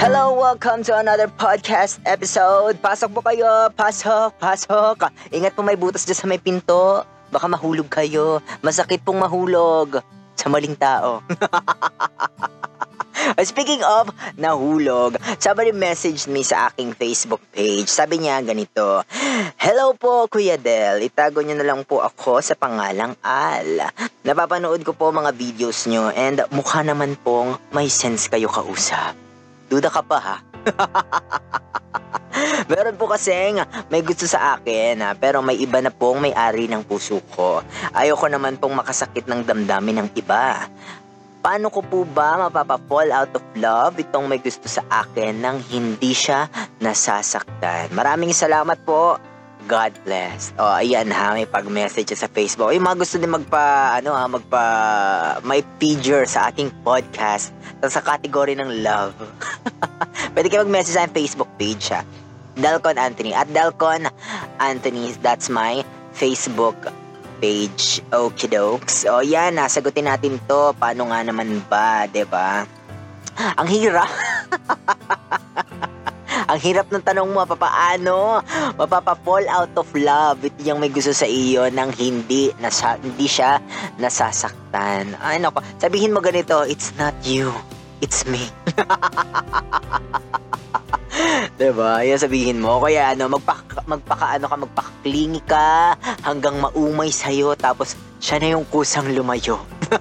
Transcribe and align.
Hello, 0.00 0.32
welcome 0.32 0.80
to 0.80 0.96
another 0.96 1.28
podcast 1.28 2.00
episode. 2.08 2.80
Pasok 2.80 3.12
po 3.12 3.20
kayo, 3.20 3.68
pasok, 3.76 4.32
pasok. 4.40 5.12
Ingat 5.28 5.52
po 5.52 5.60
may 5.60 5.76
butas 5.76 6.08
dyan 6.08 6.16
sa 6.16 6.24
may 6.24 6.40
pinto. 6.40 7.04
Baka 7.28 7.44
mahulog 7.44 7.84
kayo. 7.92 8.40
Masakit 8.64 9.04
pong 9.04 9.20
mahulog 9.20 10.00
sa 10.40 10.48
maling 10.48 10.72
tao. 10.80 11.20
Speaking 13.52 13.84
of 13.84 14.08
nahulog, 14.40 15.20
somebody 15.36 15.76
messaged 15.76 16.32
me 16.32 16.48
sa 16.48 16.72
aking 16.72 16.96
Facebook 16.96 17.44
page. 17.52 17.92
Sabi 17.92 18.24
niya 18.24 18.40
ganito, 18.40 19.04
Hello 19.60 19.92
po 20.00 20.32
Kuya 20.32 20.56
Del, 20.56 21.04
itago 21.04 21.44
niyo 21.44 21.60
na 21.60 21.76
lang 21.76 21.84
po 21.84 22.00
ako 22.00 22.40
sa 22.40 22.56
pangalang 22.56 23.20
Al. 23.20 23.92
Napapanood 24.24 24.80
ko 24.80 24.96
po 24.96 25.12
mga 25.12 25.36
videos 25.36 25.84
niyo 25.84 26.08
and 26.16 26.40
mukha 26.56 26.80
naman 26.80 27.20
pong 27.20 27.60
may 27.76 27.92
sense 27.92 28.32
kayo 28.32 28.48
kausap. 28.48 29.12
Duda 29.70 29.86
ka 29.86 30.02
pa 30.02 30.18
ha? 30.18 30.36
Meron 32.70 32.98
po 32.98 33.06
kasing 33.06 33.62
may 33.86 34.02
gusto 34.02 34.26
sa 34.26 34.58
akin 34.58 34.98
ha, 34.98 35.14
pero 35.14 35.38
may 35.38 35.62
iba 35.62 35.78
na 35.78 35.94
pong 35.94 36.26
may-ari 36.26 36.66
ng 36.66 36.82
puso 36.82 37.22
ko. 37.30 37.62
Ayoko 37.94 38.26
naman 38.26 38.58
pong 38.58 38.74
makasakit 38.74 39.30
ng 39.30 39.46
damdamin 39.46 40.02
ng 40.02 40.08
iba. 40.18 40.66
Paano 41.40 41.72
ko 41.72 41.80
po 41.80 42.02
ba 42.02 42.36
mapapa-fall 42.36 43.14
out 43.14 43.32
of 43.32 43.44
love 43.56 43.96
itong 43.96 44.28
may 44.28 44.42
gusto 44.42 44.66
sa 44.66 44.82
akin 44.90 45.38
nang 45.38 45.62
hindi 45.70 46.12
siya 46.12 46.50
nasasaktan? 46.82 47.94
Maraming 47.94 48.34
salamat 48.34 48.82
po. 48.82 49.22
God 49.70 49.94
bless. 50.02 50.50
O, 50.58 50.66
oh, 50.66 50.80
ayan 50.80 51.14
ha, 51.14 51.36
may 51.36 51.46
pag-message 51.46 52.10
sa 52.18 52.26
Facebook. 52.26 52.74
Yung 52.74 52.82
mga 52.82 53.06
gusto 53.06 53.22
din 53.22 53.30
magpa, 53.30 53.94
ano 54.02 54.10
ha, 54.16 54.26
magpa, 54.26 54.64
may 55.46 55.62
picture 55.78 56.26
sa 56.26 56.50
aking 56.50 56.74
podcast 56.82 57.54
sa 57.86 58.02
category 58.02 58.58
ng 58.58 58.84
love. 58.84 59.16
Pwede 60.40 60.56
kayo 60.56 60.64
mag-message 60.64 60.96
sa 60.96 61.04
Facebook 61.04 61.52
page 61.60 61.92
ha. 61.92 62.00
Dalcon 62.56 62.96
Anthony. 62.96 63.36
At 63.36 63.52
Dalcon 63.52 64.08
Anthony, 64.56 65.12
that's 65.20 65.52
my 65.52 65.84
Facebook 66.16 66.80
page. 67.44 68.00
Okay, 68.08 68.48
dokes. 68.48 69.04
O 69.04 69.20
yan, 69.20 69.60
nasagutin 69.60 70.08
natin 70.08 70.40
to. 70.48 70.72
Paano 70.80 71.12
nga 71.12 71.20
naman 71.20 71.60
ba, 71.68 72.08
ba? 72.24 72.64
Ang 73.60 73.68
hirap. 73.68 74.08
Ang 76.48 76.58
hirap 76.64 76.88
ng 76.88 77.04
tanong 77.04 77.28
mo, 77.28 77.44
papaano 77.44 78.40
mapapa-fall 78.80 79.44
out 79.44 79.76
of 79.76 79.92
love 79.92 80.40
with 80.40 80.56
yung 80.64 80.80
may 80.80 80.88
gusto 80.88 81.12
sa 81.12 81.28
iyo 81.28 81.68
nang 81.68 81.92
hindi 81.92 82.48
nasa, 82.64 82.96
hindi 82.96 83.28
siya 83.28 83.60
nasasaktan. 84.00 85.20
Ay 85.20 85.36
nako, 85.36 85.60
sabihin 85.76 86.16
mo 86.16 86.24
ganito, 86.24 86.64
it's 86.64 86.96
not 86.96 87.12
you, 87.28 87.52
it's 88.00 88.24
me. 88.24 88.40
'Di 91.60 91.76
ba? 91.76 92.00
Yan 92.00 92.16
sabihin 92.16 92.56
mo. 92.56 92.80
Kaya 92.80 93.12
ano, 93.12 93.36
magpaka, 93.36 93.84
magpaka 93.84 94.40
ano 94.40 94.48
ka, 94.48 94.56
magpaklingi 94.56 95.44
ka 95.44 95.92
hanggang 96.24 96.56
maumay 96.56 97.12
sa 97.12 97.28
iyo 97.28 97.52
tapos 97.52 98.00
siya 98.16 98.40
na 98.40 98.56
yung 98.56 98.64
kusang 98.72 99.12
lumayo. 99.12 99.60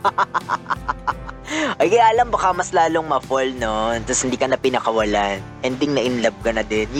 Ay, 1.79 1.91
kaya 1.91 2.15
alam, 2.15 2.31
baka 2.31 2.55
mas 2.55 2.71
lalong 2.71 3.09
ma-fall, 3.09 3.51
no? 3.59 3.91
Tapos 4.07 4.23
hindi 4.23 4.39
ka 4.39 4.47
na 4.47 4.55
pinakawalan. 4.55 5.43
Ending 5.65 5.97
na 5.97 6.01
in 6.03 6.23
love 6.23 6.37
ka 6.39 6.55
na 6.55 6.63
din. 6.63 6.87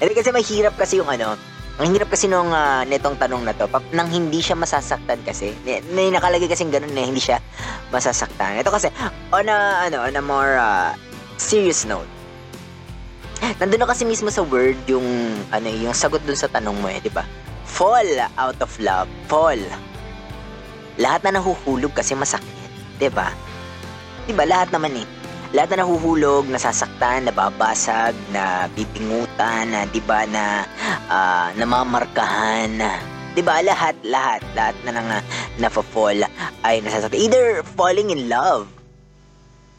Hindi 0.00 0.14
kasi 0.16 0.34
mahirap 0.34 0.74
kasi 0.74 0.98
yung 0.98 1.06
ano, 1.06 1.38
ang 1.78 1.88
hirap 1.90 2.10
kasi 2.10 2.26
nung 2.26 2.50
uh, 2.50 2.82
netong 2.86 3.18
tanong 3.18 3.46
na 3.46 3.54
to, 3.54 3.66
nang 3.92 4.06
hindi 4.06 4.38
siya 4.38 4.54
masasaktan 4.54 5.18
kasi, 5.26 5.52
may 5.92 6.08
nakalagay 6.08 6.46
kasing 6.46 6.70
ganun 6.70 6.94
na 6.94 7.04
hindi 7.04 7.20
siya 7.20 7.42
masasaktan. 7.90 8.62
Ito 8.62 8.70
kasi, 8.70 8.88
on 9.34 9.50
a, 9.50 9.90
ano, 9.90 10.06
on 10.06 10.14
a 10.14 10.22
more 10.22 10.54
uh, 10.56 10.94
serious 11.36 11.84
note, 11.84 12.08
nandun 13.60 13.82
na 13.82 13.88
kasi 13.90 14.08
mismo 14.08 14.28
sa 14.32 14.44
word 14.44 14.76
yung, 14.88 15.04
ano, 15.52 15.66
yung 15.68 15.96
sagot 15.96 16.20
dun 16.24 16.38
sa 16.38 16.48
tanong 16.48 16.76
mo 16.78 16.88
eh, 16.88 16.98
di 17.02 17.12
ba? 17.12 17.26
Fall 17.64 18.06
out 18.38 18.58
of 18.62 18.72
love. 18.80 19.10
Fall 19.26 19.60
lahat 20.98 21.26
na 21.26 21.42
nahuhulog 21.42 21.90
kasi 21.90 22.14
masakit, 22.14 22.70
'di 22.98 23.10
ba? 23.10 23.34
'Di 24.26 24.32
ba 24.34 24.46
lahat 24.46 24.70
naman 24.70 24.94
eh. 24.94 25.06
Lahat 25.54 25.70
na 25.70 25.86
nahuhulog, 25.86 26.50
nasasaktan, 26.50 27.30
nababasag, 27.30 28.14
na 28.34 28.66
bibingutan, 28.74 29.70
na 29.70 29.86
'di 29.90 30.02
ba 30.02 30.26
na 30.26 30.66
uh, 31.10 31.48
namamarkahan, 31.58 32.78
'di 33.34 33.42
ba? 33.42 33.62
Lahat, 33.62 33.98
lahat, 34.06 34.42
lahat 34.54 34.74
na 34.86 34.90
nang 34.94 35.08
uh, 35.10 35.22
nafa-fall 35.58 36.26
ay 36.62 36.78
nasasaktan. 36.82 37.18
Either 37.18 37.62
falling 37.74 38.14
in 38.14 38.30
love. 38.30 38.70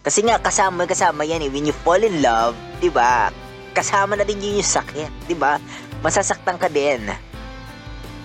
Kasi 0.03 0.21
nga 0.21 0.37
kasama 0.37 0.85
kasama 0.85 1.23
'yan 1.23 1.47
eh 1.47 1.51
when 1.51 1.67
you 1.67 1.75
fall 1.83 1.99
in 1.99 2.19
love, 2.19 2.55
'di 2.83 2.91
ba? 2.91 3.31
Kasama 3.75 4.15
na 4.15 4.23
din 4.23 4.39
yun 4.39 4.63
yung 4.63 4.71
sakit, 4.79 5.27
'di 5.27 5.35
ba? 5.35 5.59
Masasaktan 5.99 6.55
ka 6.55 6.71
din. 6.71 7.11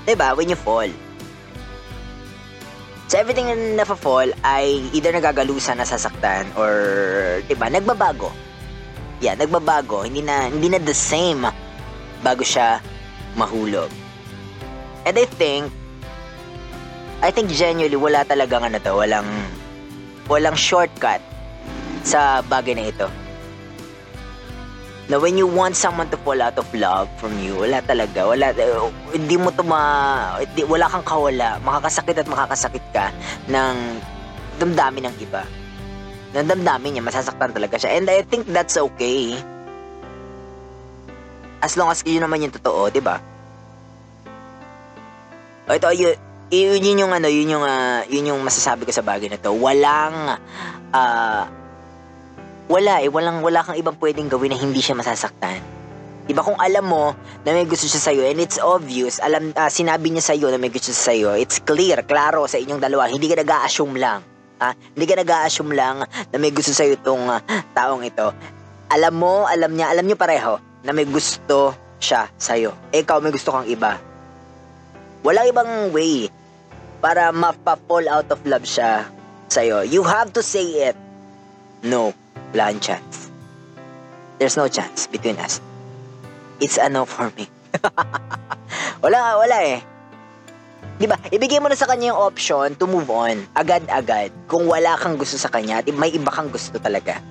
'Di 0.06 0.14
ba? 0.14 0.32
When 0.38 0.46
you 0.46 0.54
fall. 0.54 0.88
So 3.10 3.18
everything 3.18 3.50
na 3.50 3.82
nafa-fall 3.82 4.30
ay 4.46 4.86
either 4.94 5.10
nagagalusan, 5.10 5.82
nasasaktan, 5.82 6.46
or, 6.54 6.70
di 7.42 7.58
ba, 7.58 7.66
nagbabago. 7.66 8.30
Yeah, 9.18 9.34
nagbabago. 9.34 10.06
Hindi 10.06 10.22
na, 10.22 10.46
hindi 10.46 10.70
na 10.70 10.78
the 10.78 10.94
same 10.94 11.42
bago 12.22 12.46
siya 12.46 12.78
mahulog. 13.34 13.90
And 15.02 15.18
I 15.18 15.26
think, 15.26 15.74
I 17.18 17.34
think 17.34 17.50
genuinely 17.50 17.98
wala 17.98 18.22
talagang 18.22 18.62
ano 18.62 18.78
to, 18.78 18.94
walang, 18.94 19.26
walang 20.30 20.54
shortcut 20.54 21.18
sa 22.06 22.46
bagay 22.46 22.78
na 22.78 22.94
ito 22.94 23.10
na 25.10 25.18
when 25.18 25.34
you 25.34 25.42
want 25.42 25.74
someone 25.74 26.06
to 26.06 26.14
fall 26.22 26.38
out 26.38 26.54
of 26.54 26.70
love 26.70 27.10
from 27.18 27.34
you, 27.42 27.58
wala 27.58 27.82
talaga, 27.82 28.30
wala, 28.30 28.54
uh, 28.54 28.86
hindi 29.10 29.34
mo 29.34 29.50
to 29.50 29.66
ma, 29.66 30.38
hindi, 30.38 30.62
wala 30.62 30.86
kang 30.86 31.02
kawala, 31.02 31.58
makakasakit 31.66 32.22
at 32.22 32.28
makakasakit 32.30 32.84
ka 32.94 33.10
ng 33.50 33.98
damdamin 34.62 35.10
ng 35.10 35.16
iba. 35.18 35.42
Ng 36.38 36.46
damdamin 36.46 36.94
niya, 36.94 37.02
masasaktan 37.02 37.50
talaga 37.50 37.74
siya. 37.74 37.98
And 37.98 38.06
I 38.06 38.22
think 38.22 38.46
that's 38.54 38.78
okay. 38.78 39.34
As 41.58 41.74
long 41.74 41.90
as 41.90 42.06
yun 42.06 42.22
naman 42.22 42.46
yung 42.46 42.54
totoo, 42.54 42.86
di 42.94 43.02
ba? 43.02 43.18
Ito, 45.66 45.90
yun, 45.90 46.14
yun, 46.54 46.78
yun 46.78 47.02
yung 47.02 47.12
ano, 47.18 47.26
yun 47.26 47.50
yung, 47.50 47.66
uh, 47.66 48.06
yun 48.06 48.30
yung 48.30 48.40
masasabi 48.46 48.86
ko 48.86 48.94
sa 48.94 49.02
bagay 49.02 49.26
na 49.26 49.42
to. 49.42 49.50
Walang, 49.58 50.38
uh, 50.94 51.59
wala 52.70 53.02
eh, 53.02 53.10
walang, 53.10 53.42
wala 53.42 53.66
kang 53.66 53.74
ibang 53.74 53.98
pwedeng 53.98 54.30
gawin 54.30 54.54
na 54.54 54.58
hindi 54.62 54.78
siya 54.78 54.94
masasaktan. 54.94 55.58
Diba 56.30 56.46
kung 56.46 56.54
alam 56.62 56.86
mo 56.86 57.18
na 57.42 57.50
may 57.50 57.66
gusto 57.66 57.90
siya 57.90 57.98
sa'yo 57.98 58.22
and 58.22 58.38
it's 58.38 58.62
obvious, 58.62 59.18
alam, 59.18 59.50
uh, 59.58 59.66
sinabi 59.66 60.14
niya 60.14 60.22
sa'yo 60.22 60.46
na 60.54 60.62
may 60.62 60.70
gusto 60.70 60.94
siya 60.94 61.02
sa'yo, 61.10 61.28
it's 61.34 61.58
clear, 61.58 62.06
klaro 62.06 62.46
sa 62.46 62.62
inyong 62.62 62.78
dalawa, 62.78 63.10
hindi 63.10 63.26
ka 63.26 63.42
nag-a-assume 63.42 63.98
lang. 63.98 64.22
Ha? 64.62 64.70
Hindi 64.94 65.06
ka 65.10 65.18
nag-a-assume 65.18 65.74
lang 65.74 66.06
na 66.06 66.36
may 66.38 66.54
gusto 66.54 66.70
sa'yo 66.70 66.94
itong 66.94 67.26
uh, 67.26 67.42
taong 67.74 68.06
ito. 68.06 68.30
Alam 68.94 69.14
mo, 69.18 69.34
alam 69.50 69.74
niya, 69.74 69.90
alam 69.90 70.06
niyo 70.06 70.14
pareho 70.14 70.62
na 70.86 70.94
may 70.94 71.10
gusto 71.10 71.74
siya 71.98 72.30
sa'yo. 72.38 72.70
Ikaw 72.94 73.18
may 73.18 73.34
gusto 73.34 73.50
kang 73.50 73.66
iba. 73.66 73.98
Walang 75.26 75.50
ibang 75.50 75.70
way 75.90 76.30
para 77.02 77.34
mapa-fall 77.34 78.06
out 78.06 78.30
of 78.30 78.38
love 78.46 78.62
siya 78.62 79.10
sa'yo. 79.50 79.82
You 79.82 80.06
have 80.06 80.30
to 80.38 80.46
say 80.46 80.86
it. 80.86 80.96
No. 81.82 82.14
Wala 82.50 82.74
chance. 82.82 83.30
There's 84.40 84.56
no 84.56 84.66
chance 84.66 85.06
between 85.06 85.38
us. 85.38 85.60
It's 86.58 86.80
a 86.80 86.88
no 86.88 87.04
for 87.06 87.30
me. 87.38 87.46
wala, 89.04 89.38
wala 89.38 89.58
eh. 89.62 89.78
Di 91.00 91.06
ba? 91.08 91.16
Ibigay 91.16 91.62
mo 91.62 91.70
na 91.70 91.78
sa 91.78 91.88
kanya 91.88 92.12
yung 92.12 92.20
option 92.20 92.74
to 92.76 92.84
move 92.84 93.08
on. 93.08 93.46
Agad-agad. 93.56 94.34
Kung 94.50 94.66
wala 94.66 94.98
kang 94.98 95.16
gusto 95.16 95.38
sa 95.38 95.48
kanya, 95.48 95.80
may 95.94 96.12
iba 96.12 96.28
kang 96.28 96.50
gusto 96.50 96.76
talaga. 96.76 97.22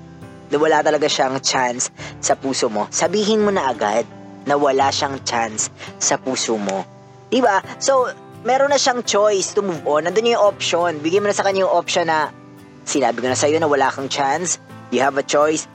Na 0.50 0.58
wala 0.58 0.82
talaga 0.82 1.06
siyang 1.06 1.38
chance 1.44 1.94
sa 2.24 2.34
puso 2.34 2.72
mo. 2.72 2.90
Sabihin 2.90 3.46
mo 3.46 3.54
na 3.54 3.70
agad 3.70 4.08
na 4.48 4.58
wala 4.58 4.90
siyang 4.90 5.22
chance 5.28 5.70
sa 6.02 6.18
puso 6.18 6.58
mo. 6.58 6.88
Di 7.30 7.44
ba? 7.44 7.62
So, 7.78 8.10
meron 8.42 8.74
na 8.74 8.82
siyang 8.82 9.06
choice 9.06 9.54
to 9.54 9.62
move 9.62 9.86
on. 9.86 10.10
Nandun 10.10 10.34
yung 10.34 10.42
option. 10.42 10.98
Bigay 11.04 11.22
mo 11.22 11.30
na 11.30 11.38
sa 11.38 11.46
kanya 11.46 11.68
yung 11.68 11.76
option 11.76 12.10
na 12.10 12.34
sinabi 12.90 13.22
ko 13.22 13.30
na 13.30 13.38
sa'yo 13.38 13.62
na 13.62 13.70
wala 13.70 13.94
kang 13.94 14.10
chance 14.10 14.58
you 14.92 15.02
have 15.02 15.18
a 15.18 15.26
choice. 15.26 15.70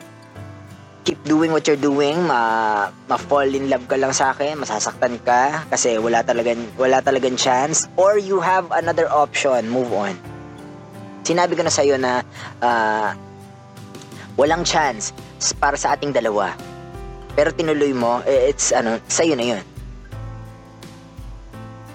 Keep 1.04 1.20
doing 1.28 1.52
what 1.52 1.68
you're 1.68 1.80
doing, 1.80 2.16
ma, 2.24 2.88
ma-fall 3.12 3.44
in 3.44 3.68
love 3.68 3.84
ka 3.84 4.00
lang 4.00 4.16
sa 4.16 4.32
akin, 4.32 4.56
masasaktan 4.56 5.20
ka 5.20 5.68
kasi 5.68 6.00
wala 6.00 6.24
talagang 6.24 6.64
wala 6.80 7.04
talagang 7.04 7.36
chance 7.36 7.84
or 8.00 8.16
you 8.16 8.40
have 8.40 8.64
another 8.72 9.04
option, 9.12 9.68
move 9.68 9.92
on. 9.92 10.16
Sinabi 11.20 11.60
ko 11.60 11.62
na 11.64 11.72
sa 11.72 11.84
iyo 11.84 12.00
na 12.00 12.24
uh, 12.64 13.12
walang 14.40 14.64
chance 14.64 15.12
para 15.60 15.76
sa 15.76 15.92
ating 15.92 16.16
dalawa. 16.16 16.56
Pero 17.36 17.52
tinuloy 17.52 17.92
mo, 17.92 18.24
eh, 18.24 18.48
it's 18.48 18.72
ano, 18.72 18.96
sa 19.04 19.28
iyo 19.28 19.36
na 19.36 19.44
'yun. 19.44 19.64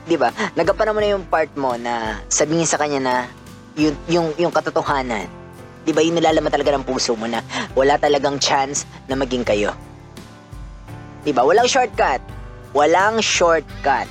'Di 0.06 0.22
ba? 0.22 0.30
Nagapan 0.54 0.94
mo 0.94 1.02
na 1.02 1.10
yung 1.18 1.26
part 1.26 1.50
mo 1.58 1.74
na 1.82 2.22
sabihin 2.30 2.70
sa 2.70 2.78
kanya 2.78 3.02
na 3.02 3.16
yung 3.74 3.98
yung 4.06 4.28
yung 4.38 4.54
katotohanan 4.54 5.39
'Di 5.90 5.98
ba 5.98 6.06
yung 6.06 6.22
nilalaman 6.22 6.54
talaga 6.54 6.78
ng 6.78 6.86
puso 6.86 7.18
mo 7.18 7.26
na 7.26 7.42
wala 7.74 7.98
talagang 7.98 8.38
chance 8.38 8.86
na 9.10 9.18
maging 9.18 9.42
kayo. 9.42 9.74
Di 11.26 11.34
ba? 11.34 11.42
Walang 11.42 11.66
shortcut. 11.66 12.22
Walang 12.78 13.26
shortcut 13.26 14.06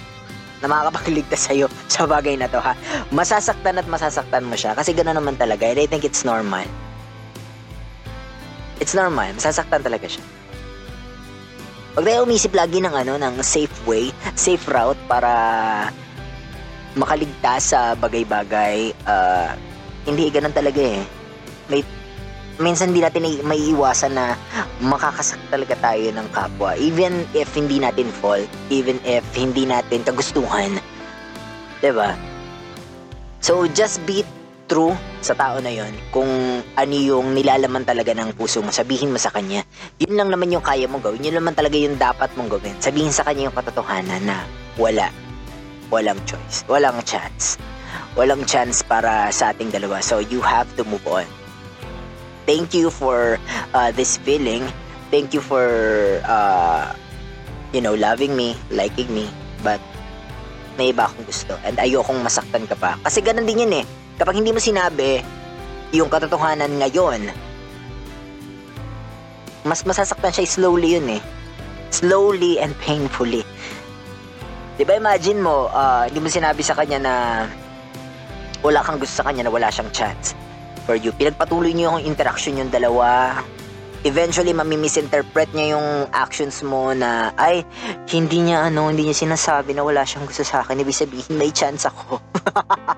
na 0.58 0.66
makakapagligtas 0.66 1.46
sa'yo 1.46 1.70
sa 1.92 2.02
bagay 2.10 2.34
na 2.34 2.50
to 2.50 2.58
ha. 2.58 2.75
Masasaktan 3.14 3.78
at 3.78 3.86
masasaktan 3.86 4.42
mo 4.42 4.58
siya 4.58 4.75
kasi 4.75 4.90
gano'n 4.90 5.22
naman 5.22 5.38
talaga 5.38 5.70
and 5.70 5.78
I 5.78 5.86
think 5.86 6.02
it's 6.02 6.26
normal. 6.26 6.66
It's 8.82 8.98
normal. 8.98 9.31
Masasaktan 9.38 9.86
talaga 9.86 10.10
siya. 10.10 10.26
Huwag 11.94 12.10
tayo 12.10 12.26
umisip 12.26 12.58
lagi 12.58 12.82
ng 12.82 12.90
ano, 12.90 13.22
ng 13.22 13.38
safe 13.38 13.74
way, 13.86 14.10
safe 14.34 14.66
route 14.66 14.98
para 15.06 15.31
makaligtas 16.98 17.70
sa 17.70 17.94
bagay-bagay. 17.94 18.98
Ah, 19.06 19.54
hindi 20.02 20.26
ganun 20.34 20.50
talaga 20.50 20.82
eh. 20.82 21.18
May 21.69 21.85
minsan 22.59 22.91
hindi 22.91 23.00
natin 23.00 23.23
may- 23.47 23.70
iwasan 23.70 24.19
na 24.19 24.35
makakasak 24.82 25.38
talaga 25.49 25.79
tayo 25.79 26.11
ng 26.11 26.29
kapwa. 26.35 26.75
Even 26.75 27.23
if 27.32 27.49
hindi 27.55 27.79
natin 27.79 28.11
fault, 28.11 28.50
even 28.69 28.99
if 29.06 29.23
hindi 29.32 29.65
natin 29.65 30.03
kagustuhan. 30.03 30.82
'Di 31.79 31.94
ba? 31.94 32.19
So 33.38 33.70
just 33.70 34.03
be 34.03 34.26
true 34.69 34.93
sa 35.25 35.32
tao 35.32 35.59
na 35.59 35.73
yon 35.73 35.91
kung 36.12 36.29
ano 36.76 36.94
yung 36.94 37.32
nilalaman 37.32 37.88
talaga 37.88 38.12
ng 38.12 38.37
puso 38.37 38.61
mo, 38.61 38.69
sabihin 38.69 39.11
mo 39.15 39.19
sa 39.19 39.32
kanya. 39.32 39.65
Yun 40.03 40.15
lang 40.15 40.29
naman 40.29 40.53
yung 40.53 40.62
kaya 40.62 40.85
mong 40.85 41.03
gawin. 41.03 41.25
Yun 41.25 41.41
naman 41.41 41.56
talaga 41.56 41.75
yung 41.79 41.97
dapat 41.97 42.29
mong 42.37 42.53
gawin. 42.53 42.76
Sabihin 42.79 43.11
sa 43.15 43.25
kanya 43.25 43.49
yung 43.49 43.56
katotohanan 43.56 44.23
na 44.29 44.44
wala. 44.76 45.09
Walang 45.88 46.20
choice. 46.29 46.69
Walang 46.69 47.00
chance. 47.09 47.56
Walang 48.12 48.44
chance 48.44 48.85
para 48.85 49.32
sa 49.32 49.56
ating 49.56 49.73
dalawa. 49.73 50.05
So 50.05 50.20
you 50.20 50.44
have 50.44 50.69
to 50.76 50.85
move 50.85 51.03
on. 51.09 51.25
Thank 52.48 52.72
you 52.72 52.88
for 52.88 53.36
uh, 53.76 53.92
this 53.92 54.16
feeling. 54.24 54.64
Thank 55.12 55.36
you 55.36 55.44
for 55.44 55.68
uh, 56.24 56.96
you 57.76 57.84
know, 57.84 57.92
loving 57.92 58.32
me, 58.32 58.56
liking 58.72 59.12
me. 59.12 59.28
But 59.60 59.84
may 60.80 60.96
iba 60.96 61.12
akong 61.12 61.28
gusto. 61.28 61.60
And 61.60 61.76
ayokong 61.76 62.24
masaktan 62.24 62.64
ka 62.64 62.72
pa. 62.80 62.96
Kasi 63.04 63.20
ganun 63.20 63.44
din 63.44 63.68
yun 63.68 63.72
eh. 63.76 63.84
Kapag 64.16 64.40
hindi 64.40 64.56
mo 64.56 64.64
sinabi 64.64 65.20
yung 65.92 66.08
katotohanan 66.08 66.72
ngayon, 66.80 67.28
mas 69.68 69.84
masasaktan 69.84 70.32
siya 70.32 70.48
slowly 70.48 70.96
yun 70.96 71.20
eh. 71.20 71.22
Slowly 71.92 72.64
and 72.64 72.72
painfully. 72.80 73.44
Di 74.80 74.88
ba 74.88 74.96
imagine 74.96 75.44
mo, 75.44 75.68
ah, 75.68 76.08
hindi 76.08 76.24
mo 76.24 76.32
sinabi 76.32 76.64
sa 76.64 76.72
kanya 76.72 76.96
na 76.96 77.14
wala 78.64 78.80
kang 78.80 78.96
gusto 78.96 79.20
sa 79.20 79.28
kanya 79.28 79.44
na 79.44 79.52
wala 79.52 79.68
siyang 79.68 79.92
chance 79.92 80.32
for 80.88 80.96
you. 80.96 81.12
Pinagpatuloy 81.12 81.76
niyo 81.76 81.93
yung 81.93 82.08
interaction 82.08 82.56
yung 82.56 82.73
dalawa. 82.73 83.37
Eventually, 84.08 84.56
mamimisinterpret 84.56 85.52
niya 85.52 85.76
yung 85.76 86.08
actions 86.17 86.64
mo 86.64 86.96
na, 86.96 87.37
ay, 87.37 87.61
hindi 88.08 88.49
niya 88.49 88.73
ano, 88.73 88.88
hindi 88.88 89.05
niya 89.05 89.29
sinasabi 89.29 89.76
na 89.76 89.85
wala 89.85 90.08
siyang 90.08 90.25
gusto 90.25 90.49
sa 90.49 90.64
akin. 90.64 90.81
Ibig 90.81 90.96
sabihin, 90.96 91.37
may 91.37 91.52
chance 91.52 91.85
ako. 91.85 92.17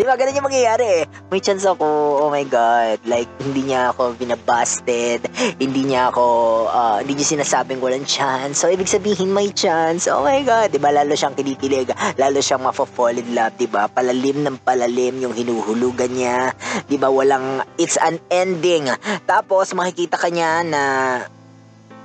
Di 0.00 0.08
ba? 0.08 0.16
Ganun 0.16 0.32
yung 0.32 0.48
mangyayari 0.48 0.86
eh. 0.88 1.04
May 1.28 1.44
chance 1.44 1.68
ako, 1.68 1.84
oh 2.24 2.32
my 2.32 2.48
God. 2.48 3.04
Like, 3.04 3.28
hindi 3.44 3.68
niya 3.68 3.92
ako 3.92 4.16
binabasted. 4.16 5.28
Hindi 5.60 5.92
niya 5.92 6.08
ako, 6.08 6.24
ah, 6.72 7.04
hindi 7.04 7.20
niya 7.20 7.36
sinasabing 7.36 7.84
walang 7.84 8.08
chance. 8.08 8.64
So, 8.64 8.72
ibig 8.72 8.88
sabihin, 8.88 9.28
may 9.28 9.52
chance. 9.52 10.08
Oh 10.08 10.24
my 10.24 10.40
God. 10.40 10.72
Di 10.72 10.80
ba? 10.80 10.88
Lalo 10.88 11.12
siyang 11.12 11.36
kinikilig. 11.36 11.92
Lalo 12.16 12.40
siyang 12.40 12.64
mafo-fall 12.64 13.20
in 13.20 13.36
love. 13.36 13.52
Di 13.60 13.68
ba? 13.68 13.92
Palalim 13.92 14.40
ng 14.40 14.64
palalim 14.64 15.20
yung 15.20 15.36
hinuhulugan 15.36 16.16
niya. 16.16 16.56
Di 16.88 16.96
ba? 16.96 17.12
Walang, 17.12 17.60
it's 17.76 18.00
an 18.00 18.16
ending. 18.32 18.88
Tapos, 19.28 19.76
makikita 19.76 20.16
ka 20.16 20.32
niya 20.32 20.64
na, 20.64 20.82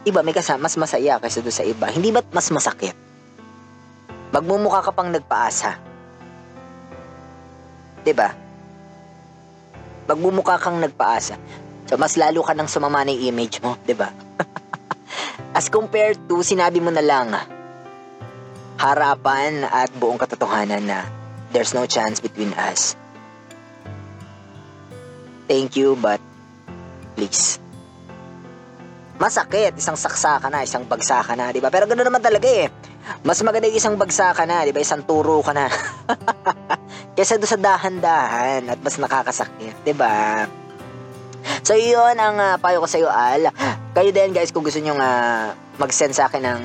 iba, 0.04 0.20
may 0.20 0.36
kasama, 0.36 0.68
mas 0.68 0.76
masaya 0.76 1.16
kaysa 1.24 1.40
doon 1.40 1.56
sa 1.56 1.64
iba. 1.64 1.88
Hindi 1.88 2.12
ba't 2.12 2.28
mas 2.36 2.52
masakit? 2.52 2.92
Magmumukha 4.36 4.84
ka 4.84 4.92
pang 4.92 5.16
nagpaasa. 5.16 5.95
'Di 8.06 8.14
ba? 8.14 8.30
Magmumukha 10.06 10.62
kang 10.62 10.78
nagpaasa. 10.78 11.36
So 11.90 11.98
mas 11.98 12.14
lalo 12.14 12.46
ka 12.46 12.54
nang 12.54 12.70
sumama 12.70 13.02
ng 13.02 13.18
image 13.26 13.60
mo, 13.66 13.74
'di 13.82 13.98
ba? 13.98 14.14
As 15.58 15.74
compared 15.74 16.22
to 16.30 16.46
sinabi 16.46 16.78
mo 16.78 16.94
na 16.94 17.02
lang 17.02 17.34
harapan 18.76 19.66
at 19.66 19.90
buong 19.98 20.20
katotohanan 20.20 20.84
na 20.86 21.08
there's 21.50 21.74
no 21.74 21.90
chance 21.90 22.22
between 22.22 22.54
us. 22.60 22.94
Thank 25.50 25.74
you 25.74 25.98
but 25.98 26.22
please. 27.18 27.58
Masakit, 29.16 29.80
isang 29.80 29.96
saksa 29.96 30.44
ka 30.44 30.52
na, 30.52 30.68
isang 30.68 30.84
bagsa 30.84 31.24
ka 31.24 31.40
na, 31.40 31.50
'di 31.50 31.64
ba? 31.64 31.72
Pero 31.72 31.88
ganoon 31.88 32.12
naman 32.12 32.20
talaga 32.20 32.46
eh. 32.52 32.68
Mas 33.24 33.40
maganda 33.42 33.72
yung 33.72 33.80
isang 33.80 33.96
bagsa 33.96 34.36
ka 34.36 34.44
na, 34.44 34.68
'di 34.68 34.76
ba? 34.76 34.84
Isang 34.84 35.08
turo 35.08 35.40
ka 35.40 35.56
na. 35.56 35.72
Kesa 37.16 37.40
doon 37.40 37.50
sa 37.50 37.60
dahan-dahan 37.60 38.68
at 38.70 38.80
mas 38.84 39.00
nakakasakit, 39.00 39.76
'di 39.88 39.94
ba? 39.96 40.46
So 41.66 41.74
yun 41.74 42.18
ang 42.20 42.38
ah, 42.38 42.56
payo 42.60 42.84
ko 42.84 42.88
sa 42.90 43.00
iyo 43.00 43.10
Al. 43.10 43.50
Kayo 43.96 44.10
din 44.12 44.36
guys 44.36 44.52
kung 44.52 44.62
gusto 44.62 44.78
niyo 44.84 44.94
uh, 45.00 45.56
mag-send 45.80 46.12
sa 46.12 46.28
akin 46.28 46.44
ng 46.44 46.62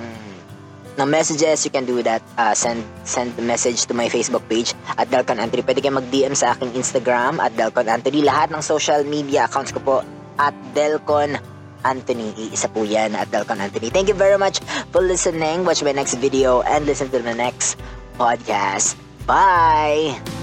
ng 1.01 1.09
messages, 1.09 1.65
you 1.65 1.73
can 1.73 1.87
do 1.89 2.03
that. 2.03 2.21
Uh, 2.37 2.53
send 2.53 2.83
send 3.09 3.33
the 3.39 3.45
message 3.45 3.89
to 3.89 3.95
my 3.97 4.11
Facebook 4.13 4.45
page 4.51 4.77
at 4.99 5.09
Dalcon 5.09 5.41
Anthony. 5.41 5.65
Pwede 5.65 5.81
kayo 5.81 5.97
mag-DM 5.97 6.37
sa 6.37 6.53
aking 6.53 6.77
Instagram 6.77 7.41
at 7.41 7.55
Dalcon 7.57 7.89
Anthony. 7.89 8.21
Lahat 8.27 8.53
ng 8.53 8.61
social 8.61 9.07
media 9.09 9.49
accounts 9.49 9.73
ko 9.73 9.81
po 9.81 9.97
at 10.37 10.53
Delcon 10.77 11.41
Anthony. 11.87 12.37
Isa 12.53 12.69
po 12.69 12.85
yan 12.85 13.17
at 13.17 13.33
Dalcon 13.33 13.63
Anthony. 13.63 13.89
Thank 13.89 14.13
you 14.13 14.19
very 14.19 14.37
much 14.37 14.61
for 14.93 15.01
listening. 15.01 15.65
Watch 15.65 15.81
my 15.81 15.97
next 15.97 16.21
video 16.21 16.61
and 16.67 16.85
listen 16.85 17.09
to 17.15 17.21
the 17.23 17.33
next 17.33 17.81
podcast. 18.21 18.99
Bye! 19.25 20.40